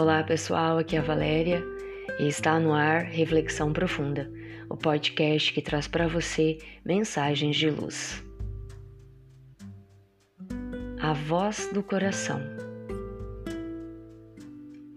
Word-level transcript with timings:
Olá 0.00 0.24
pessoal, 0.24 0.78
aqui 0.78 0.96
é 0.96 0.98
a 0.98 1.02
Valéria 1.02 1.62
e 2.18 2.26
está 2.26 2.58
no 2.58 2.72
ar 2.72 3.02
Reflexão 3.02 3.70
Profunda, 3.70 4.32
o 4.66 4.74
podcast 4.74 5.52
que 5.52 5.60
traz 5.60 5.86
para 5.86 6.08
você 6.08 6.56
mensagens 6.82 7.54
de 7.54 7.68
luz. 7.68 8.24
A 11.02 11.12
voz 11.12 11.68
do 11.74 11.82
coração. 11.82 12.40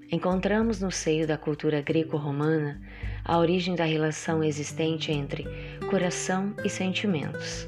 Encontramos 0.09 0.79
no 0.79 0.89
seio 0.89 1.27
da 1.27 1.37
cultura 1.37 1.81
greco-romana 1.81 2.81
a 3.25 3.37
origem 3.37 3.75
da 3.75 3.83
relação 3.83 4.41
existente 4.41 5.11
entre 5.11 5.45
coração 5.89 6.55
e 6.63 6.69
sentimentos. 6.69 7.67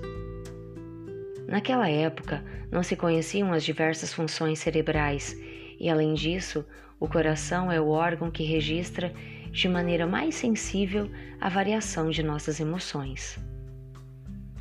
Naquela 1.49 1.89
época, 1.89 2.41
não 2.71 2.81
se 2.81 2.95
conheciam 2.95 3.51
as 3.51 3.65
diversas 3.65 4.13
funções 4.13 4.59
cerebrais 4.59 5.35
e, 5.79 5.89
além 5.89 6.13
disso, 6.13 6.65
o 6.99 7.07
coração 7.07 7.71
é 7.71 7.79
o 7.79 7.89
órgão 7.89 8.31
que 8.31 8.43
registra 8.43 9.13
de 9.51 9.67
maneira 9.69 10.05
mais 10.05 10.35
sensível 10.35 11.09
a 11.39 11.49
variação 11.49 12.09
de 12.09 12.21
nossas 12.23 12.59
emoções. 12.59 13.39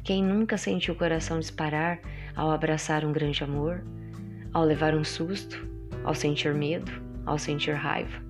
Quem 0.03 0.23
nunca 0.23 0.59
sentiu 0.59 0.95
o 0.95 0.97
coração 0.97 1.41
disparar 1.41 2.01
ao 2.37 2.51
abraçar 2.51 3.05
um 3.05 3.13
grande 3.13 3.43
amor, 3.43 3.85
ao 4.53 4.65
levar 4.65 4.95
um 4.95 5.03
susto, 5.03 5.67
ao 6.05 6.15
sentir 6.15 6.55
medo, 6.55 6.93
ao 7.25 7.39
sentir 7.39 7.75
raiva? 7.75 8.23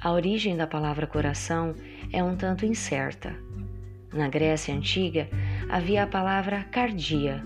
A 0.00 0.10
origem 0.10 0.56
da 0.56 0.66
palavra 0.66 1.06
coração 1.06 1.74
é 2.12 2.22
um 2.24 2.34
tanto 2.34 2.66
incerta. 2.66 3.36
Na 4.12 4.28
Grécia 4.28 4.74
Antiga 4.74 5.28
havia 5.70 6.02
a 6.02 6.06
palavra 6.08 6.64
cardia, 6.64 7.42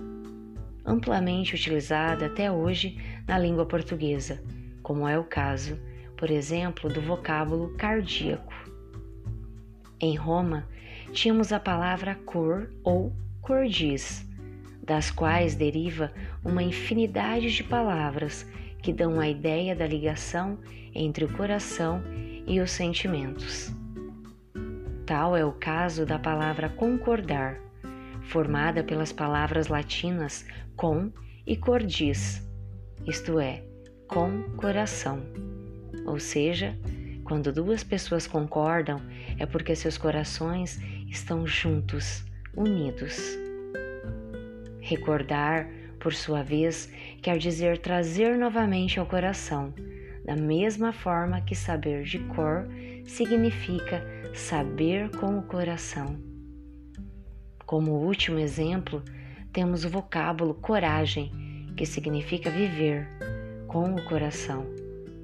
amplamente 0.86 1.54
utilizada 1.54 2.26
até 2.26 2.50
hoje 2.50 2.96
na 3.26 3.38
língua 3.38 3.66
portuguesa 3.66 4.40
como 4.86 5.08
é 5.08 5.18
o 5.18 5.24
caso, 5.24 5.76
por 6.16 6.30
exemplo, 6.30 6.88
do 6.88 7.02
vocábulo 7.02 7.70
cardíaco. 7.70 8.54
Em 9.98 10.14
Roma, 10.14 10.64
tínhamos 11.10 11.52
a 11.52 11.58
palavra 11.58 12.14
cor 12.24 12.70
ou 12.84 13.12
cordis, 13.42 14.24
das 14.80 15.10
quais 15.10 15.56
deriva 15.56 16.12
uma 16.44 16.62
infinidade 16.62 17.50
de 17.50 17.64
palavras 17.64 18.46
que 18.80 18.92
dão 18.92 19.18
a 19.18 19.28
ideia 19.28 19.74
da 19.74 19.88
ligação 19.88 20.56
entre 20.94 21.24
o 21.24 21.32
coração 21.36 22.00
e 22.46 22.60
os 22.60 22.70
sentimentos. 22.70 23.74
Tal 25.04 25.36
é 25.36 25.44
o 25.44 25.50
caso 25.50 26.06
da 26.06 26.16
palavra 26.16 26.68
concordar, 26.68 27.58
formada 28.22 28.84
pelas 28.84 29.10
palavras 29.12 29.66
latinas 29.66 30.46
com 30.76 31.10
e 31.44 31.56
cordis, 31.56 32.45
isto 33.04 33.40
é, 33.40 33.62
com 34.08 34.42
coração. 34.56 35.22
Ou 36.06 36.20
seja, 36.20 36.76
quando 37.24 37.52
duas 37.52 37.82
pessoas 37.82 38.26
concordam, 38.26 39.02
é 39.38 39.44
porque 39.44 39.74
seus 39.74 39.98
corações 39.98 40.80
estão 41.08 41.46
juntos, 41.46 42.24
unidos. 42.56 43.36
Recordar, 44.80 45.68
por 45.98 46.14
sua 46.14 46.44
vez, 46.44 46.88
quer 47.20 47.36
dizer 47.38 47.78
trazer 47.78 48.38
novamente 48.38 49.00
ao 49.00 49.06
coração, 49.06 49.74
da 50.24 50.36
mesma 50.36 50.92
forma 50.92 51.40
que 51.40 51.56
saber 51.56 52.04
de 52.04 52.20
cor 52.20 52.68
significa 53.04 54.04
saber 54.32 55.10
com 55.16 55.38
o 55.38 55.42
coração. 55.42 56.16
Como 57.64 57.92
último 57.92 58.38
exemplo, 58.38 59.02
temos 59.52 59.84
o 59.84 59.88
vocábulo 59.88 60.54
coragem, 60.54 61.32
que 61.76 61.84
significa 61.84 62.50
viver 62.50 63.06
com 63.68 63.94
o 63.94 64.04
coração, 64.04 64.66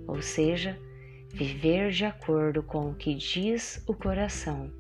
ou 0.06 0.20
seja, 0.20 0.78
viver 1.32 1.90
de 1.90 2.04
acordo 2.04 2.62
com 2.62 2.90
o 2.90 2.94
que 2.94 3.14
diz 3.14 3.82
o 3.86 3.94
coração. 3.94 4.70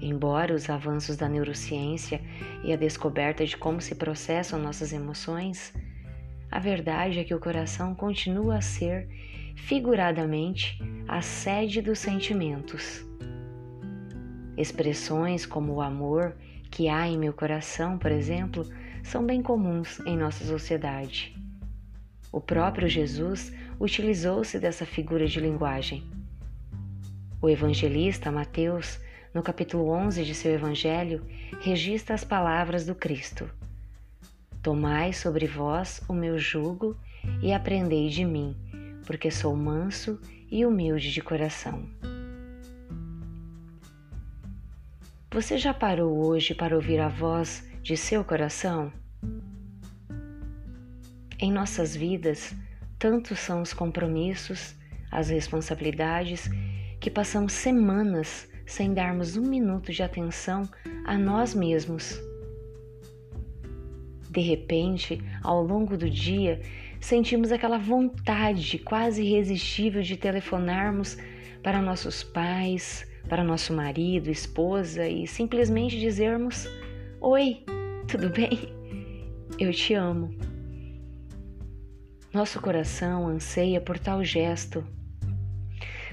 Embora 0.00 0.52
os 0.52 0.68
avanços 0.68 1.16
da 1.16 1.28
neurociência 1.28 2.20
e 2.62 2.72
a 2.72 2.76
descoberta 2.76 3.46
de 3.46 3.56
como 3.56 3.80
se 3.80 3.94
processam 3.94 4.60
nossas 4.60 4.92
emoções, 4.92 5.72
a 6.50 6.58
verdade 6.58 7.20
é 7.20 7.24
que 7.24 7.34
o 7.34 7.40
coração 7.40 7.94
continua 7.94 8.56
a 8.56 8.60
ser, 8.60 9.08
figuradamente, 9.56 10.78
a 11.08 11.22
sede 11.22 11.80
dos 11.80 12.00
sentimentos. 12.00 13.06
Expressões 14.58 15.46
como 15.46 15.72
o 15.74 15.80
amor 15.80 16.36
que 16.70 16.88
há 16.88 17.06
em 17.06 17.16
meu 17.16 17.32
coração, 17.32 17.96
por 17.96 18.10
exemplo, 18.10 18.66
são 19.02 19.24
bem 19.24 19.42
comuns 19.42 20.00
em 20.00 20.16
nossa 20.16 20.44
sociedade. 20.44 21.36
O 22.30 22.40
próprio 22.40 22.88
Jesus 22.88 23.52
utilizou-se 23.78 24.58
dessa 24.58 24.86
figura 24.86 25.26
de 25.26 25.40
linguagem. 25.40 26.02
O 27.40 27.50
evangelista 27.50 28.30
Mateus, 28.30 29.00
no 29.34 29.42
capítulo 29.42 29.90
11 29.90 30.24
de 30.24 30.34
seu 30.34 30.52
evangelho, 30.52 31.26
registra 31.60 32.14
as 32.14 32.24
palavras 32.24 32.86
do 32.86 32.94
Cristo: 32.94 33.50
Tomai 34.62 35.12
sobre 35.12 35.46
vós 35.46 36.00
o 36.08 36.14
meu 36.14 36.38
jugo 36.38 36.96
e 37.42 37.52
aprendei 37.52 38.08
de 38.08 38.24
mim, 38.24 38.56
porque 39.04 39.30
sou 39.30 39.56
manso 39.56 40.20
e 40.50 40.64
humilde 40.64 41.12
de 41.12 41.20
coração. 41.20 41.88
Você 45.32 45.56
já 45.56 45.72
parou 45.72 46.26
hoje 46.26 46.54
para 46.54 46.76
ouvir 46.76 47.00
a 47.00 47.08
voz 47.08 47.66
de 47.82 47.96
seu 47.96 48.24
coração? 48.24 48.92
Em 51.38 51.50
nossas 51.50 51.96
vidas, 51.96 52.54
tantos 52.96 53.40
são 53.40 53.60
os 53.60 53.72
compromissos, 53.72 54.76
as 55.10 55.30
responsabilidades, 55.30 56.48
que 57.00 57.10
passamos 57.10 57.52
semanas 57.52 58.48
sem 58.64 58.94
darmos 58.94 59.36
um 59.36 59.42
minuto 59.42 59.92
de 59.92 60.00
atenção 60.00 60.62
a 61.04 61.18
nós 61.18 61.54
mesmos. 61.56 62.20
De 64.30 64.40
repente, 64.40 65.20
ao 65.42 65.60
longo 65.60 65.96
do 65.96 66.08
dia, 66.08 66.62
sentimos 67.00 67.50
aquela 67.50 67.78
vontade 67.78 68.78
quase 68.78 69.24
irresistível 69.24 70.02
de 70.02 70.16
telefonarmos 70.16 71.18
para 71.64 71.82
nossos 71.82 72.22
pais, 72.22 73.04
para 73.28 73.42
nosso 73.42 73.72
marido, 73.72 74.30
esposa 74.30 75.08
e 75.08 75.26
simplesmente 75.26 75.98
dizermos: 75.98 76.68
Oi, 77.24 77.62
tudo 78.08 78.30
bem? 78.30 78.74
Eu 79.56 79.72
te 79.72 79.94
amo. 79.94 80.34
Nosso 82.34 82.60
coração 82.60 83.28
anseia 83.28 83.80
por 83.80 83.96
tal 83.96 84.24
gesto, 84.24 84.84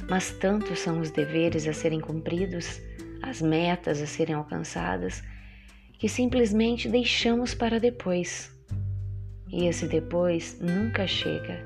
mas 0.08 0.30
tantos 0.34 0.78
são 0.78 1.00
os 1.00 1.10
deveres 1.10 1.68
a 1.68 1.74
serem 1.74 2.00
cumpridos, 2.00 2.80
as 3.24 3.42
metas 3.42 4.00
a 4.04 4.06
serem 4.06 4.36
alcançadas, 4.36 5.24
que 5.94 6.08
simplesmente 6.08 6.88
deixamos 6.88 7.56
para 7.56 7.80
depois. 7.80 8.56
E 9.52 9.66
esse 9.66 9.88
depois 9.88 10.60
nunca 10.62 11.08
chega. 11.08 11.66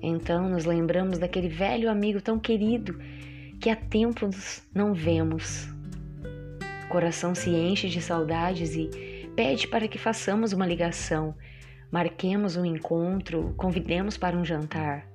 Então 0.00 0.48
nos 0.48 0.64
lembramos 0.66 1.18
daquele 1.18 1.48
velho 1.48 1.90
amigo 1.90 2.20
tão 2.20 2.38
querido 2.38 2.96
que 3.60 3.68
há 3.68 3.74
tempos 3.74 4.62
não 4.72 4.94
vemos. 4.94 5.68
Coração 6.92 7.34
se 7.34 7.48
enche 7.48 7.88
de 7.88 8.02
saudades 8.02 8.76
e 8.76 8.90
pede 9.34 9.66
para 9.66 9.88
que 9.88 9.98
façamos 9.98 10.52
uma 10.52 10.66
ligação 10.66 11.34
marquemos 11.92 12.56
um 12.56 12.64
encontro, 12.64 13.52
convidemos 13.58 14.16
para 14.16 14.34
um 14.34 14.42
jantar. 14.42 15.06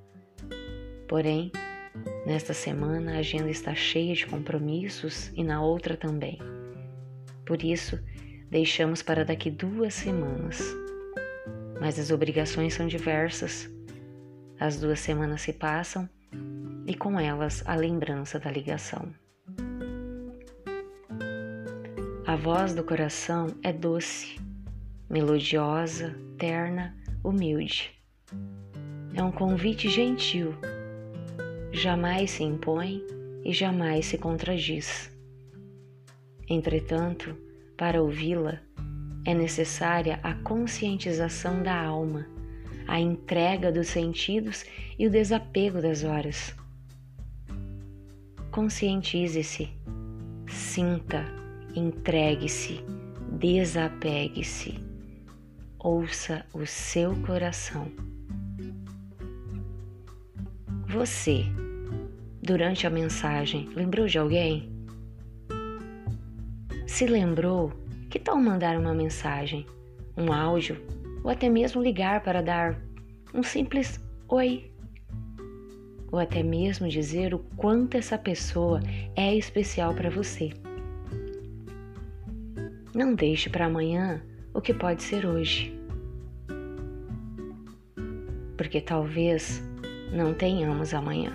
Porém, 1.08 1.50
nesta 2.24 2.54
semana 2.54 3.16
a 3.16 3.18
agenda 3.18 3.50
está 3.50 3.74
cheia 3.74 4.14
de 4.14 4.24
compromissos 4.24 5.32
e 5.34 5.42
na 5.42 5.60
outra 5.60 5.96
também. 5.96 6.38
Por 7.44 7.64
isso, 7.64 7.98
deixamos 8.48 9.02
para 9.02 9.24
daqui 9.24 9.50
duas 9.50 9.94
semanas. 9.94 10.62
Mas 11.80 11.98
as 11.98 12.12
obrigações 12.12 12.74
são 12.74 12.86
diversas. 12.86 13.68
As 14.60 14.80
duas 14.80 15.00
semanas 15.00 15.42
se 15.42 15.52
passam 15.52 16.08
e 16.86 16.94
com 16.94 17.18
elas 17.18 17.64
a 17.66 17.74
lembrança 17.74 18.38
da 18.38 18.52
ligação. 18.52 19.12
A 22.28 22.36
voz 22.36 22.74
do 22.74 22.84
coração 22.84 23.46
é 23.62 23.72
doce 23.72 24.38
melodiosa, 25.08 26.14
terna, 26.36 26.94
humilde. 27.24 27.90
É 29.14 29.22
um 29.22 29.32
convite 29.32 29.88
gentil, 29.88 30.54
jamais 31.72 32.32
se 32.32 32.42
impõe 32.44 33.02
e 33.42 33.50
jamais 33.54 34.04
se 34.04 34.18
contradiz. 34.18 35.10
Entretanto, 36.46 37.34
para 37.78 38.02
ouvi-la, 38.02 38.60
é 39.24 39.32
necessária 39.32 40.20
a 40.22 40.34
conscientização 40.34 41.62
da 41.62 41.82
alma, 41.82 42.26
a 42.86 43.00
entrega 43.00 43.72
dos 43.72 43.88
sentidos 43.88 44.66
e 44.98 45.06
o 45.06 45.10
desapego 45.10 45.80
das 45.80 46.04
horas. 46.04 46.54
Conscientize-se, 48.50 49.70
sinta, 50.46 51.47
entregue-se, 51.78 52.84
desapegue-se 53.32 54.88
ouça 55.78 56.44
o 56.52 56.66
seu 56.66 57.14
coração. 57.22 57.90
Você, 60.88 61.44
durante 62.42 62.86
a 62.86 62.90
mensagem, 62.90 63.68
lembrou 63.74 64.06
de 64.06 64.18
alguém? 64.18 64.72
Se 66.86 67.06
lembrou, 67.06 67.72
que 68.10 68.18
tal 68.18 68.36
mandar 68.36 68.76
uma 68.76 68.94
mensagem, 68.94 69.66
um 70.16 70.32
áudio 70.32 70.76
ou 71.22 71.30
até 71.30 71.48
mesmo 71.48 71.82
ligar 71.82 72.22
para 72.22 72.42
dar 72.42 72.80
um 73.34 73.42
simples 73.42 74.00
oi? 74.28 74.72
Ou 76.10 76.18
até 76.18 76.42
mesmo 76.42 76.88
dizer 76.88 77.34
o 77.34 77.38
quanto 77.56 77.98
essa 77.98 78.16
pessoa 78.16 78.80
é 79.14 79.34
especial 79.34 79.94
para 79.94 80.08
você. 80.08 80.50
Não 82.98 83.14
deixe 83.14 83.48
para 83.48 83.66
amanhã 83.66 84.20
o 84.52 84.60
que 84.60 84.74
pode 84.74 85.04
ser 85.04 85.24
hoje. 85.24 85.72
Porque 88.56 88.80
talvez 88.80 89.62
não 90.12 90.34
tenhamos 90.34 90.92
amanhã. 90.92 91.30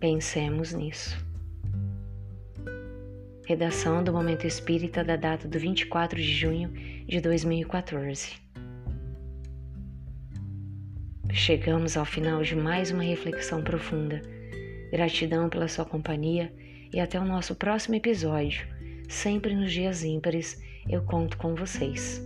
Pensemos 0.00 0.72
nisso. 0.72 1.16
Redação 3.46 4.02
do 4.02 4.12
Momento 4.12 4.48
Espírita 4.48 5.04
da 5.04 5.14
data 5.14 5.46
do 5.46 5.60
24 5.60 6.20
de 6.20 6.34
junho 6.34 6.70
de 7.06 7.20
2014. 7.20 8.32
Chegamos 11.32 11.96
ao 11.96 12.04
final 12.04 12.42
de 12.42 12.56
mais 12.56 12.90
uma 12.90 13.04
reflexão 13.04 13.62
profunda. 13.62 14.20
Gratidão 14.90 15.48
pela 15.48 15.68
sua 15.68 15.84
companhia 15.84 16.52
e 16.92 16.98
até 16.98 17.20
o 17.20 17.24
nosso 17.24 17.54
próximo 17.54 17.94
episódio. 17.94 18.74
Sempre 19.08 19.54
nos 19.54 19.72
dias 19.72 20.02
ímpares 20.02 20.62
eu 20.88 21.02
conto 21.02 21.36
com 21.36 21.54
vocês. 21.54 22.22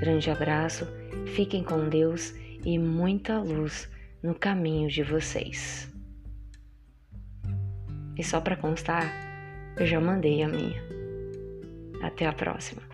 Grande 0.00 0.30
abraço, 0.30 0.86
fiquem 1.34 1.62
com 1.62 1.88
Deus 1.88 2.34
e 2.64 2.78
muita 2.78 3.38
luz 3.38 3.90
no 4.22 4.34
caminho 4.34 4.88
de 4.88 5.02
vocês. 5.02 5.90
E 8.16 8.22
só 8.22 8.40
para 8.40 8.56
constar, 8.56 9.10
eu 9.76 9.86
já 9.86 10.00
mandei 10.00 10.42
a 10.42 10.48
minha. 10.48 10.82
Até 12.02 12.26
a 12.26 12.32
próxima. 12.32 12.91